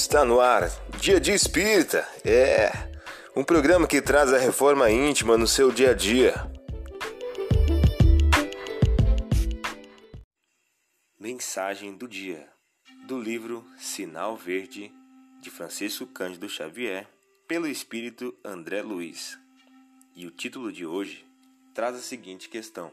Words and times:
Está 0.00 0.24
no 0.24 0.40
ar, 0.40 0.70
Dia 1.00 1.18
de 1.18 1.32
Espírita. 1.32 2.08
É 2.24 2.70
um 3.34 3.42
programa 3.42 3.84
que 3.84 4.00
traz 4.00 4.32
a 4.32 4.38
reforma 4.38 4.88
íntima 4.88 5.36
no 5.36 5.46
seu 5.46 5.72
dia 5.72 5.90
a 5.90 5.92
dia. 5.92 6.34
Mensagem 11.18 11.96
do 11.96 12.06
dia 12.06 12.48
do 13.08 13.20
livro 13.20 13.66
Sinal 13.76 14.36
Verde 14.36 14.92
de 15.40 15.50
Francisco 15.50 16.06
Cândido 16.06 16.48
Xavier, 16.48 17.08
pelo 17.48 17.66
espírito 17.66 18.32
André 18.44 18.82
Luiz. 18.82 19.36
E 20.14 20.28
o 20.28 20.30
título 20.30 20.70
de 20.72 20.86
hoje 20.86 21.26
traz 21.74 21.96
a 21.96 22.00
seguinte 22.00 22.48
questão: 22.48 22.92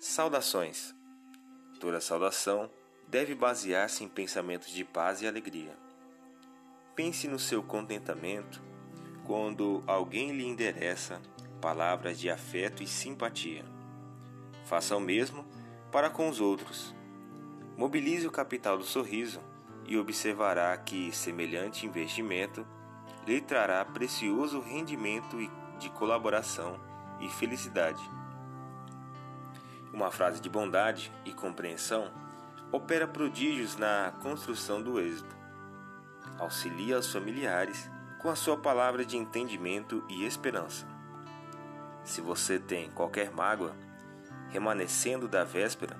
Saudações. 0.00 0.94
Toda 1.78 2.00
saudação 2.00 2.70
deve 3.06 3.34
basear-se 3.34 4.02
em 4.02 4.08
pensamentos 4.08 4.72
de 4.72 4.84
paz 4.84 5.20
e 5.20 5.26
alegria. 5.26 5.87
Pense 6.98 7.28
no 7.28 7.38
seu 7.38 7.62
contentamento 7.62 8.60
quando 9.24 9.84
alguém 9.86 10.32
lhe 10.32 10.44
endereça 10.44 11.22
palavras 11.60 12.18
de 12.18 12.28
afeto 12.28 12.82
e 12.82 12.88
simpatia. 12.88 13.64
Faça 14.64 14.96
o 14.96 15.00
mesmo 15.00 15.46
para 15.92 16.10
com 16.10 16.28
os 16.28 16.40
outros. 16.40 16.92
Mobilize 17.76 18.26
o 18.26 18.32
capital 18.32 18.76
do 18.76 18.82
sorriso 18.82 19.38
e 19.86 19.96
observará 19.96 20.76
que 20.76 21.12
semelhante 21.12 21.86
investimento 21.86 22.66
lhe 23.24 23.40
trará 23.40 23.84
precioso 23.84 24.58
rendimento 24.58 25.36
de 25.78 25.88
colaboração 25.90 26.80
e 27.20 27.28
felicidade. 27.28 28.02
Uma 29.92 30.10
frase 30.10 30.40
de 30.40 30.50
bondade 30.50 31.12
e 31.24 31.32
compreensão 31.32 32.10
opera 32.72 33.06
prodígios 33.06 33.76
na 33.76 34.12
construção 34.20 34.82
do 34.82 34.98
êxito. 34.98 35.37
Auxilia 36.38 36.98
os 36.98 37.12
familiares 37.12 37.90
com 38.18 38.28
a 38.28 38.36
sua 38.36 38.56
palavra 38.56 39.04
de 39.04 39.16
entendimento 39.16 40.04
e 40.08 40.24
esperança. 40.24 40.86
Se 42.04 42.20
você 42.20 42.58
tem 42.58 42.90
qualquer 42.90 43.30
mágoa 43.30 43.74
remanescendo 44.50 45.28
da 45.28 45.44
véspera, 45.44 45.96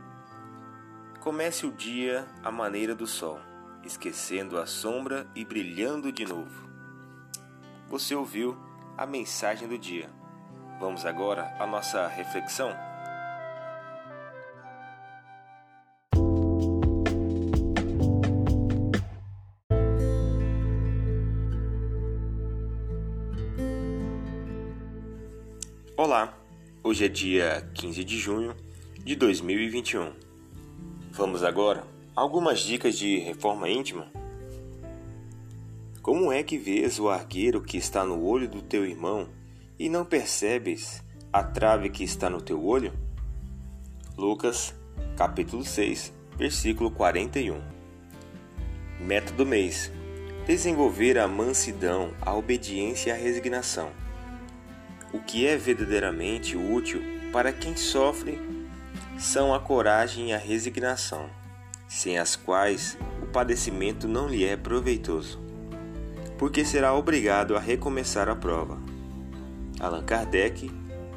comece 1.21 1.67
o 1.67 1.73
dia 1.73 2.27
à 2.43 2.51
maneira 2.51 2.95
do 2.95 3.06
sol, 3.06 3.39
esquecendo 3.84 4.59
a 4.59 4.67
sombra 4.67 5.27
e 5.34 5.45
brilhando 5.45 6.11
de 6.11 6.25
novo. 6.25 6.69
Você 7.89 8.15
ouviu 8.15 8.56
a 8.97 9.06
mensagem 9.06 9.69
do 9.69 9.79
dia. 9.79 10.11
Vamos 10.81 11.05
agora 11.05 11.55
à 11.59 11.67
nossa 11.67 12.06
reflexão? 12.09 12.88
Olá, 26.00 26.32
hoje 26.84 27.06
é 27.06 27.08
dia 27.08 27.68
15 27.74 28.04
de 28.04 28.18
junho 28.18 28.54
de 29.04 29.16
2021. 29.16 30.12
Vamos 31.10 31.42
agora 31.42 31.82
a 32.14 32.20
algumas 32.20 32.60
dicas 32.60 32.96
de 32.96 33.18
reforma 33.18 33.68
íntima. 33.68 34.06
Como 36.00 36.30
é 36.30 36.44
que 36.44 36.56
vês 36.56 37.00
o 37.00 37.08
argueiro 37.08 37.60
que 37.60 37.76
está 37.76 38.04
no 38.04 38.24
olho 38.24 38.48
do 38.48 38.62
teu 38.62 38.86
irmão 38.86 39.28
e 39.76 39.88
não 39.88 40.04
percebes 40.04 41.02
a 41.32 41.42
trave 41.42 41.91
que 41.91 42.04
está 42.04 42.30
no 42.30 42.41
teu 42.41 42.64
olho? 42.64 42.92
Lucas, 44.16 44.72
capítulo 45.16 45.64
6, 45.64 46.12
versículo 46.36 46.92
41. 46.92 47.60
Meta 49.00 49.32
do 49.32 49.44
mês: 49.44 49.91
desenvolver 50.46 51.19
a 51.19 51.26
mansidão, 51.26 52.14
a 52.20 52.32
obediência 52.36 53.10
e 53.10 53.12
a 53.12 53.16
resignação 53.16 53.91
o 55.12 55.19
que 55.19 55.46
é 55.46 55.56
verdadeiramente 55.56 56.56
útil 56.56 57.02
para 57.32 57.52
quem 57.52 57.76
sofre 57.76 58.38
são 59.19 59.54
a 59.54 59.60
coragem 59.60 60.30
e 60.30 60.32
a 60.32 60.38
resignação, 60.38 61.28
sem 61.86 62.19
as 62.19 62.36
quais 62.36 62.98
o 63.22 63.26
padecimento 63.26 64.06
não 64.06 64.28
lhe 64.28 64.44
é 64.44 64.56
proveitoso, 64.56 65.41
porque 66.36 66.64
será 66.64 66.94
obrigado 66.94 67.56
a 67.56 67.60
recomeçar 67.60 68.28
a 68.28 68.36
prova. 68.36 68.78
Allan 69.80 70.04
Kardec, 70.04 70.70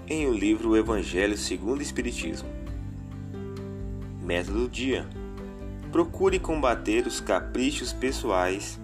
em 0.07 0.27
o 0.27 0.33
livro 0.33 0.75
Evangelho 0.75 1.37
segundo 1.37 1.79
o 1.79 1.83
Espiritismo. 1.83 2.49
Método 4.21 4.59
do 4.59 4.69
dia: 4.69 5.07
procure 5.91 6.39
combater 6.39 7.05
os 7.05 7.19
caprichos 7.19 7.91
pessoais 7.91 8.79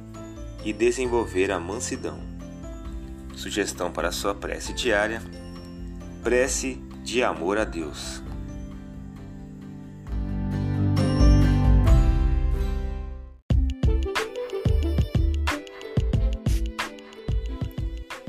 e 0.66 0.74
desenvolver 0.74 1.52
a 1.52 1.60
mansidão. 1.60 2.27
Sugestão 3.38 3.92
para 3.92 4.12
sua 4.12 4.34
prece 4.34 4.74
diária: 4.74 5.22
prece 6.24 6.82
de 7.04 7.24
amor 7.24 7.60
a 7.60 7.64
Deus. 7.64 8.24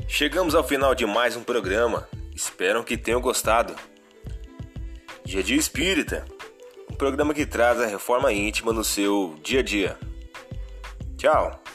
Chegamos 0.07 0.53
ao 0.53 0.63
final 0.63 0.93
de 0.93 1.07
mais 1.07 1.35
um 1.35 1.43
programa. 1.43 2.07
Espero 2.35 2.83
que 2.83 2.95
tenham 2.95 3.19
gostado. 3.19 3.75
Dia 5.25 5.41
Dia 5.41 5.57
Espírita, 5.57 6.23
um 6.87 6.93
programa 6.93 7.33
que 7.33 7.47
traz 7.47 7.81
a 7.81 7.87
reforma 7.87 8.31
íntima 8.31 8.71
no 8.71 8.83
seu 8.83 9.35
dia 9.41 9.61
a 9.61 9.63
dia. 9.63 9.97
Tchau! 11.17 11.68